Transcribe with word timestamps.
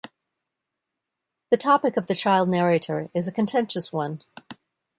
The 1.51 1.57
topic 1.57 1.95
of 1.95 2.07
the 2.07 2.15
child 2.15 2.49
narrator 2.49 3.11
is 3.13 3.27
a 3.27 3.31
contentious 3.31 3.93
one. 3.93 4.23